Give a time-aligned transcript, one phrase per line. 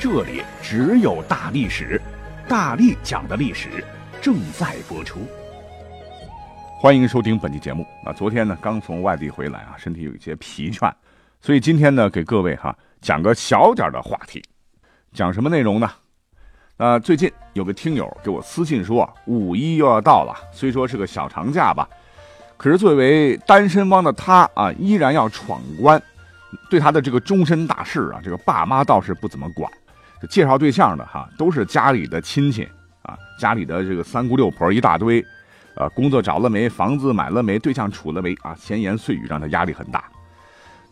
[0.00, 2.00] 这里只有大历史，
[2.48, 3.84] 大力讲的历史
[4.22, 5.20] 正在播出。
[6.80, 7.86] 欢迎收听本期节目。
[8.06, 10.90] 啊，昨天呢刚从外地回来啊，身体有一些疲倦，
[11.42, 14.42] 所以今天呢给各位哈讲个小点的话题。
[15.12, 15.90] 讲什么内容呢？
[16.78, 21.86] 那最近有个听友给我私信说，五一又要到了，虽说是个小长假吧，
[22.56, 26.02] 可是作为单身汪的他啊，依然要闯关。
[26.70, 29.70] 对他的这个终身大事啊，这个爸妈倒是不怎么管。
[30.28, 32.68] 介绍对象的哈，都是家里的亲戚
[33.02, 35.24] 啊，家里的这个三姑六婆一大堆，
[35.74, 40.04] 呃，工作找了没，房子买了没，对象处了没啊，闲言碎语让他压力很大，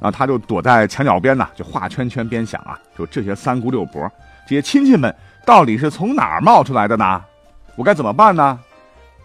[0.00, 4.10] 啊，他就躲在墙角边呢，就画圈圈边想啊，就这些三姑六婆，
[4.46, 5.14] 这些亲戚们
[5.46, 7.22] 到底是从哪儿冒出来的呢？
[7.76, 8.58] 我该怎么办呢？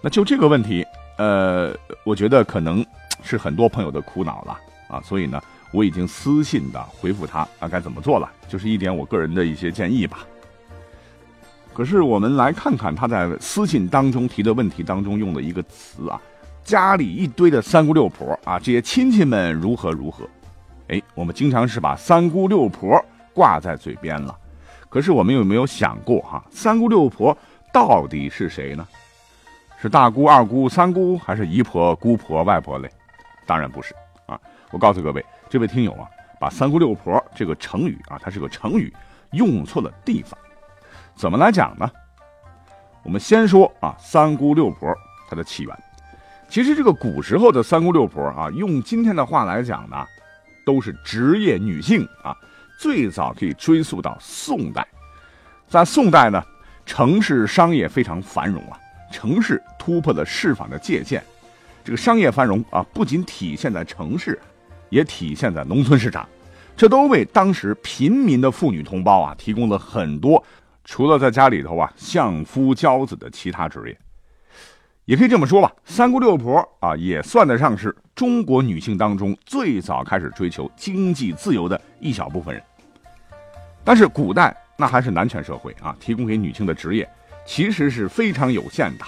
[0.00, 2.86] 那就这个问题，呃，我觉得可能
[3.22, 5.42] 是很多朋友的苦恼了啊，所以呢。
[5.70, 8.30] 我已经私信的回复他啊，该怎么做了？
[8.48, 10.26] 就是一点我个人的一些建议吧。
[11.74, 16.20] 可是我们来看看他在私信当中提的问题当中用的一个词啊，
[16.64, 20.28] 家里一堆的三姑六婆啊，这些亲戚们如何如何？
[20.88, 24.36] 哎，我们经常是把三姑六婆挂在嘴边了，
[24.88, 27.36] 可是我们有没有想过哈，三姑六婆
[27.72, 28.88] 到底是谁呢？
[29.80, 32.90] 是大姑、二姑、三姑，还是姨婆、姑婆、外婆嘞？
[33.46, 33.94] 当然不是
[34.28, 34.38] 啊！
[34.70, 35.24] 我告诉各位。
[35.50, 36.06] 这位听友啊，
[36.38, 38.94] 把“三姑六婆”这个成语啊，它是个成语，
[39.32, 40.38] 用错了地方。
[41.16, 41.90] 怎么来讲呢？
[43.02, 44.94] 我们先说啊，“三姑六婆”
[45.28, 45.76] 它的起源。
[46.48, 50.06] 其实这个古时候的“三姑六婆”啊，用今天的话来讲呢，
[50.64, 52.36] 都是职业女性啊。
[52.78, 54.86] 最早可以追溯到宋代，
[55.66, 56.40] 在宋代呢，
[56.86, 58.78] 城市商业非常繁荣啊，
[59.10, 61.20] 城市突破了市坊的界限。
[61.88, 64.38] 这个商业繁荣啊，不仅体现在城市。
[64.90, 66.28] 也体现在农村市场，
[66.76, 70.42] 这都为当时平民的妇女同胞啊提供了很多
[70.84, 73.98] 除了在家里头啊相夫教子的其他职业。
[75.06, 82.62] 也可以这么说吧，三姑六婆啊也算得上是中国女性当中最早开始追求经济自由的一小部分人。
[83.82, 87.08] 但是古代那还是男权社会啊，提供给女性的职业
[87.46, 89.04] 其实是非常有限的，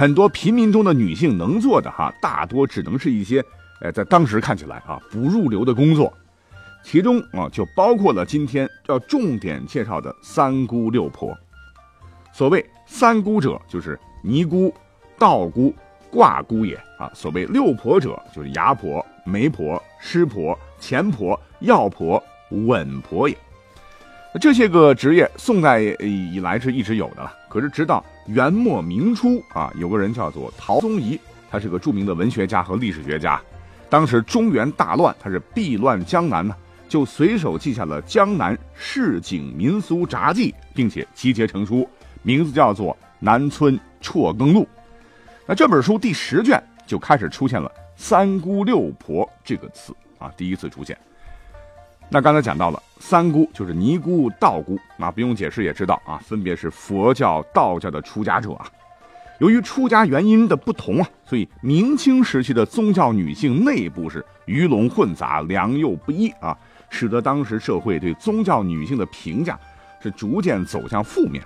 [0.00, 3.44] 很多平民中的女性能做的哈，大多只能是一些。
[3.82, 6.10] 呃，在当时看起来啊，不入流的工作，
[6.82, 11.36] 其中啊就包括了今天要重点介绍的三姑六婆。
[12.32, 14.72] 所谓三姑者，就是尼姑、
[15.18, 15.74] 道姑、
[16.10, 23.36] 卦姑也啊；所谓六婆者，就是牙婆、媒婆、师婆、钱婆、药婆、稳婆也。
[24.40, 27.30] 这些个职业，宋代以来是一直有的了。
[27.50, 31.18] 可是直到元末明初啊，有个人叫做陶宗仪，
[31.50, 33.40] 他是个著名的文学家和历史学家。
[33.88, 36.54] 当时中原大乱，他是避乱江南呢，
[36.88, 41.88] 就随手记下了《江南市井民俗札记》，并且集结成书，
[42.22, 44.62] 名字叫做《南村辍耕录》。
[45.44, 47.68] 那这本书第十卷就开始出现了
[47.98, 50.96] “三姑六婆”这个词啊，第一次出现。
[52.12, 58.66] 那刚才讲到了三姑，就是尼姑、道姑，那不用解释也知道啊，分别是佛教、道教的出家者啊。
[59.38, 66.54] 由于出家原因的不同啊，所以明清时期的宗教女性内部是鱼龙混杂、良莠不一啊，
[66.90, 69.56] 使得当时社会对宗教女性的评价
[70.02, 71.40] 是逐渐走向负面。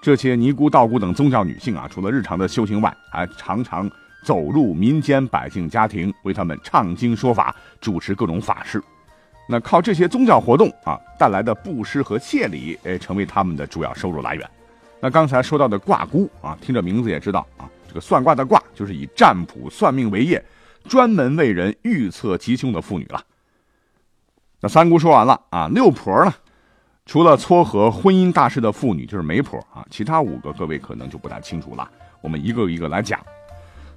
[0.00, 3.88] 这些尼姑、道姑等宗教女性啊，除了日常的修行外，还常常
[4.24, 8.82] 走入民间百姓家庭，为他们唱经说法，主持各种法事。
[9.52, 14.50] 那靠这些宗教活动啊带来的布施和谢礼，哎，成为他们的主要收入来源。
[14.98, 20.42] 那刚才说到的卦姑啊，听着名字也知道啊，这个算卦的卦就是以占卜算命为业，
[20.88, 23.22] 专门为人预测吉凶的妇女了。
[24.58, 26.32] 那三姑说完了啊，六婆呢，
[27.04, 31.86] 除了撮合婚姻大事的妇女就是媒婆啊，其他五个各位可能就不太清楚了，
[32.22, 33.20] 我们一个一个来讲。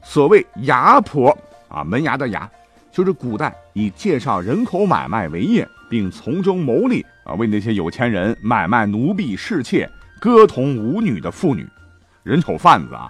[0.04, 1.36] 所谓牙婆
[1.70, 2.52] 啊，门牙的牙，
[2.96, 9.90] 就是古代以介绍人口买卖为业，并从中牟利啊，为那些有钱人买卖奴婢侍妾。
[10.18, 11.68] 歌童舞女的妇女，
[12.24, 13.10] 人丑贩子啊。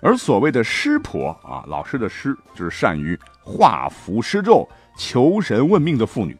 [0.00, 4.66] 而所谓的师婆啊，老师的师就是善于画符施咒、
[4.96, 6.34] 求神问命的妇女。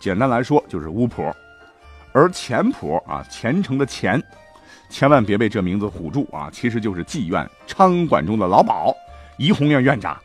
[0.00, 1.30] 简单来说就是巫婆。
[2.12, 4.20] 而钱婆啊，虔诚的虔，
[4.88, 8.96] 千万别被这名字唬住啊，其实就是妓院娼馆中的老鸨，
[9.36, 10.18] 怡红院院长。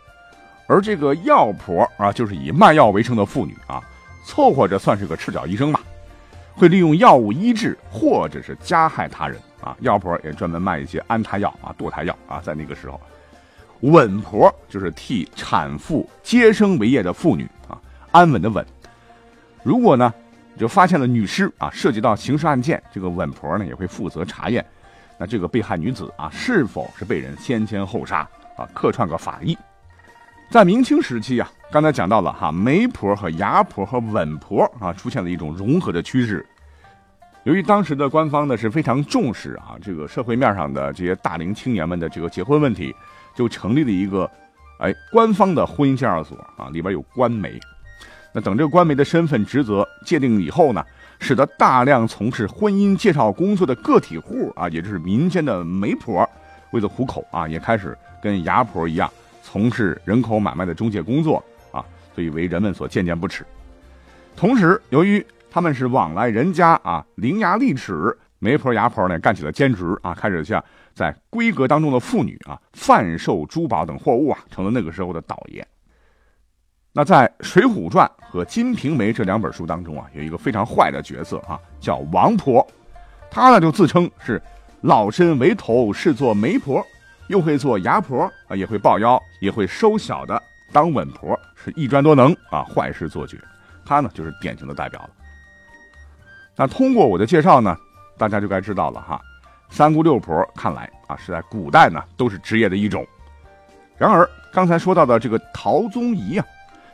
[0.72, 3.84] 而这个药婆啊，就是以卖药为生的妇女啊，
[4.24, 5.82] 凑合着算是个赤脚医生吧，
[6.54, 9.76] 会利用药物医治或者是加害他人啊。
[9.82, 12.98] 药婆也专门卖一些安胎药啊、堕胎药啊，在那个时候。
[13.82, 17.78] 稳婆就是替产妇接生为业的妇女啊，
[18.12, 18.66] 安稳的稳。
[19.64, 20.14] 如果呢，
[20.58, 24.66] 就发现了女尸啊，涉及到刑事案件，这个稳婆呢也会负责查验，
[25.18, 28.20] 那这个被害女子啊是否是被人先奸后杀
[28.56, 29.58] 啊，客串个法医。
[30.52, 36.46] 在明清时期啊，刚才讲到了哈，媒婆和牙婆和稳婆啊出现了一种融合的趋势。
[37.46, 42.94] 由于当时的官方呢是非常重视啊这个社会面上的这些大龄青年们的这个结婚问题。
[43.34, 44.30] 就成立了一个，
[44.80, 47.58] 哎，官方的婚姻介绍所啊，里边有官媒。
[48.34, 50.84] 那等这个官媒的身份职责界定以后呢，
[51.22, 56.30] 使得大量从事婚姻介绍工作的个体户啊，也就是民间的媒婆，
[56.72, 59.10] 为了糊口啊，也开始跟牙婆一样
[59.42, 61.84] 从事人口买卖的中介工作啊，
[62.16, 63.46] 所以为人们所渐渐不齿。
[64.36, 68.18] 同时，由于他们是往来人家啊，伶牙俐齿。
[68.44, 70.64] 媒婆、牙婆呢，干起了兼职啊，开始像
[70.96, 75.64] 在闺阁当中的妇女啊贩售珠宝等货物啊，成了那个时候的倒爷。
[76.92, 82.68] 那在《水浒传》和《金瓶梅》这两本书当中啊，有一个非常坏的角色啊，叫王婆，
[83.30, 84.42] 她呢就自称是
[84.82, 86.84] 老身为头，是做媒婆，
[87.32, 90.40] 又会做牙婆啊，也会抱腰，也会收小的
[90.72, 93.40] 当稳婆，是一专多能啊，坏事做绝。
[93.84, 95.10] 她呢就是典型的代表了。
[96.56, 97.76] 那通过我的介绍呢。
[98.18, 99.20] 大家就该知道了哈，
[99.72, 103.04] 三姑六婆看来啊是在古代呢都是职业的一种。
[103.98, 106.46] 然而刚才说到的这个陶宗仪啊，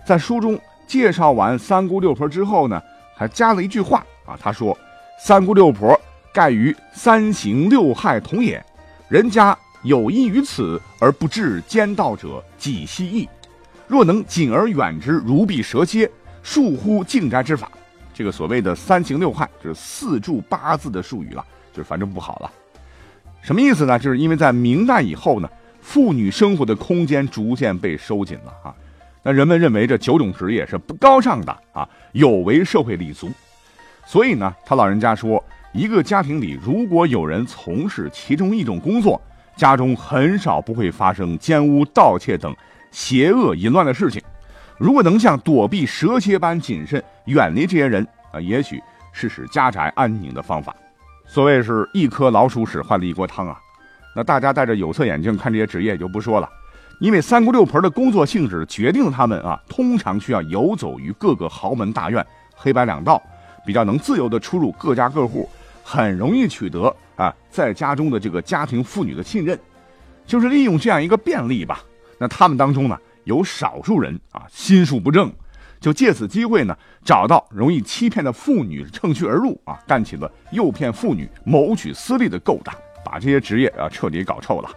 [0.05, 0.57] 在书中
[0.87, 2.81] 介绍完三姑六婆之后呢，
[3.13, 4.77] 还加了一句话啊，他说
[5.19, 5.99] ：“三姑六婆
[6.31, 8.63] 盖于三刑六害同也，
[9.09, 13.27] 人家有益于此而不至奸盗者，几希矣？
[13.87, 16.09] 若能谨而远之，如避蛇蝎，
[16.43, 17.71] 恕乎静斋之法。”
[18.13, 22.51] 这个所谓的三刑六害，就是四柱八字的术语了，就是反正不好了。
[23.41, 23.97] 什么意思呢？
[23.99, 25.47] 就是因为在明代以后呢，
[25.79, 28.75] 妇女生活的空间逐渐被收紧了啊。
[29.23, 33.29] 那人们认为这九种职业是不高尚的啊，有违社会礼俗。
[34.05, 35.41] 所以呢，他老人家说，
[35.71, 39.21] 一个家庭里如果有人从事其中一种工作，
[39.57, 42.55] 家中很少不会发生奸污、盗窃等
[42.91, 44.21] 邪恶淫乱的事情。
[44.77, 48.79] 如果能像躲避蛇蝎般谨慎，远离这些人啊，也许
[49.11, 50.75] 是使家宅安宁的方法。
[51.25, 53.57] 所谓是一颗老鼠屎坏了一锅汤啊。
[54.15, 56.47] 那大家戴着有色眼镜看这些职业就不说了，
[56.99, 62.25] 因为三姑六婆的工作性质决定了他们啊，通常需要游走于各个豪门大院，
[62.55, 63.21] 黑白两道，
[63.65, 65.49] 比较能自由的出入各家各户，
[65.89, 69.57] 很容易取得啊在家中的这个家庭妇女的信任。
[70.25, 71.81] 就是利用这样一个便利吧。
[72.19, 72.99] 那他们当中呢？
[73.23, 75.31] 有少数人啊，心术不正，
[75.79, 82.75] 就借此机会呢，找到容易欺骗的妇女，乘虚而入啊，干起了诱骗妇女、谋取私利的勾当，
[83.05, 84.69] 把这些职业啊彻底搞臭了。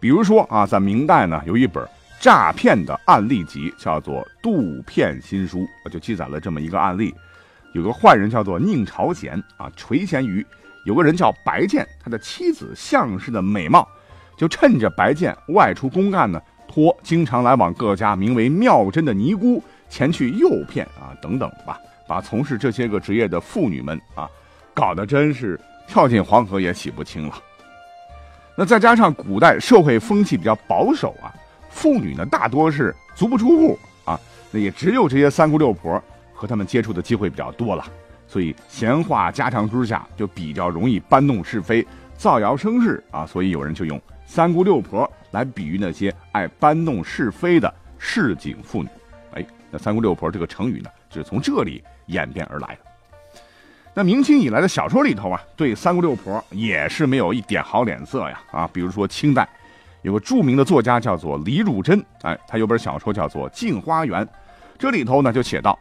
[0.00, 1.84] 比如说啊，在明代呢，有一本
[2.20, 7.14] 诈骗的案例集，叫做《杜骗新书》，就记载了这么一个案例：
[7.76, 10.44] 有个坏人叫做宁朝贤啊，垂涎于
[10.86, 13.86] 有个人叫白剑，他的妻子相氏的美貌，
[14.34, 16.40] 就趁着白剑外出公干呢。
[16.66, 24.26] 托经常来往各家名为妙真的尼姑前去诱骗啊，等等吧，把从事这些个职业的妇女们啊，
[24.72, 27.34] 搞得真是跳进黄河也洗不清了。
[28.56, 31.28] 那再加上古代社会风气比较保守啊，
[31.68, 34.18] 妇女呢大多是足不出户啊，
[34.50, 36.02] 那也只有这些三姑六婆
[36.36, 37.84] 和他们接触的机会比较多了，
[38.28, 44.00] 所以闲话家常之下就比较容易搬弄是非、造谣生事啊，所以有人就用。
[44.26, 48.88] 三姑六婆来比喻那些爱搬弄是非的市井妇女，
[49.32, 52.80] 哎，那三姑六婆这个成语呢，就是从这里演变而来的。
[53.94, 58.68] 那明清以来的小说里头啊，对三姑六婆也是没有一点好脸色呀啊！
[58.70, 59.48] 比如说清代
[60.02, 64.22] 有个著名的作家叫做李汝珍，哎，他有本小说叫做《镜花缘》，
[64.78, 65.78] 这里头呢就写道：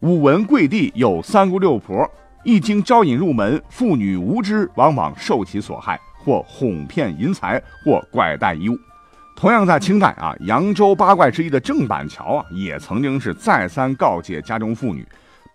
[0.00, 2.10] 武文贵地有三姑六婆，
[2.42, 6.00] 一经招引入门，妇女无知，往往受其所害。
[6.22, 8.78] 或哄骗银财，或拐带遗物。
[9.34, 15.06] 同样在清代啊，扬州八怪之一的郑板桥啊，也曾经是再三告诫家中妇女，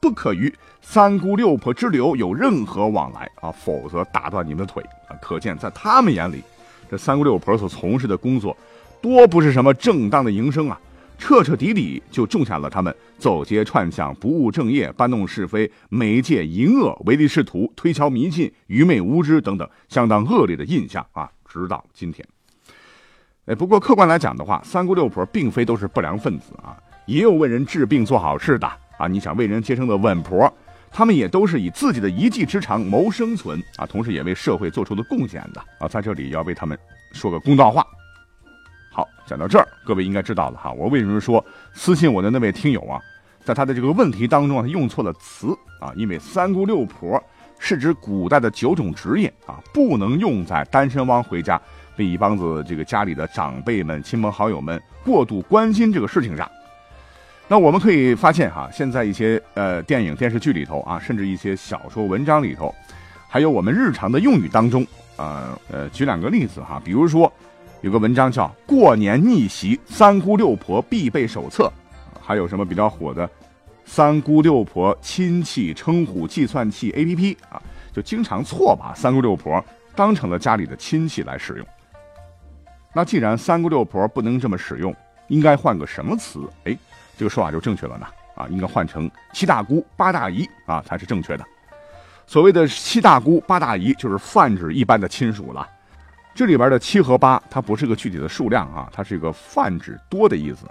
[0.02, 5.14] 不可与三姑六婆之流有任何往来啊，否则打断你们的腿啊！
[5.22, 6.44] 可见在他们眼里，
[6.90, 8.56] 这三姑六婆所从事的工作，
[9.00, 10.80] 多不是什么正当的营生啊，
[11.18, 22.28] 彻彻底底就种下了他们走街串巷、不务正业、搬弄是非、媒介淫恶、唯利是图、推敲迷信、愚昧无知等等相当恶劣的印象啊，直到今天。
[23.46, 28.68] 哎，不过客观来讲的话，三姑六婆并非都是不良分子啊，也有为人治病做好事的
[28.98, 29.08] 啊。
[29.08, 30.52] 你想为人接生的稳婆，
[30.92, 35.88] 他们也都是以自己的一技之长谋生存啊，同时也为社会做出了贡献的啊。
[35.88, 36.78] 在这里要为他们
[37.12, 37.86] 说个公道话。
[38.96, 40.72] 好，讲到这儿，各位应该知道了哈。
[40.72, 42.98] 我为什么说私信我的那位听友啊，
[43.44, 45.48] 在他的这个问题当中啊，他用错了词
[45.82, 45.92] 啊？
[45.98, 47.22] 因为三姑六婆
[47.60, 51.62] 是指古代的九种职业啊，不能用在单身汪回家
[51.98, 56.50] 被一帮子这个家里的长辈们、亲朋好友们过度关心这个事情上。
[57.50, 62.74] 那我们可以发现哈，现在一些呃电影电视剧里头啊，甚至一些小说文章里头，
[63.28, 64.88] 还有我们日常的用语当中
[65.18, 67.30] 啊，呃，举两个例子哈，比如说。
[67.86, 71.72] 有个文章叫《过年逆袭三姑六婆必备手册》，
[72.20, 73.30] 还有什么比较火的
[73.86, 77.62] “三姑六婆亲戚称呼计算器 APP” 啊，
[77.94, 79.64] 就经常错把三姑六婆
[79.94, 81.68] 当成了家里的亲戚来使用。
[82.92, 84.92] 那既然三姑六婆不能这么使用，
[85.28, 86.40] 应该换个什么词？
[86.64, 86.76] 哎，
[87.16, 88.08] 这个说法就正确了呢。
[88.34, 91.46] 啊，应该换成七大姑八大姨啊才是正确的。
[92.26, 95.70] 所谓的七大姑八大姨，就是泛指一般的亲属了。
[96.36, 100.66] 这里边的七和八，它不是个具体的数量啊，它是一个泛指多的意思。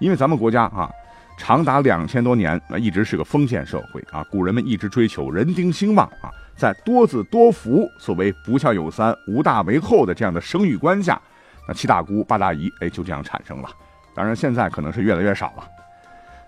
[0.00, 0.90] 因为咱们国家啊，
[1.38, 11.20] 长达两千多年啊，一直是个封建社会啊，古人们一直追求人丁兴旺啊，在多子多福、所谓不孝有三、无大为后的这样的生育观下，
[11.68, 13.70] 那七大姑八大姨，哎，就这样产生了。
[14.16, 15.64] 当然，现在可能是越来越少了。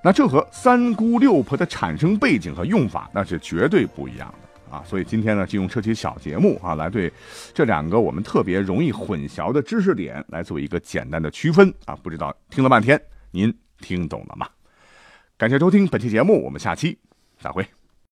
[0.03, 4.50] 那这和三姑六婆的产生背景和用法，那是绝对不一样的。
[4.71, 7.13] 啊，所以今天呢，就用这期小节目啊，来对
[7.53, 11.97] 这两个我们特别容易混淆的知识点来做一个简单的区分啊。
[12.03, 13.01] 不知道听了半天，
[13.31, 14.49] 您听懂了吗？
[15.37, 16.97] 感谢收听本期节目，我们下期
[17.39, 17.80] 再会。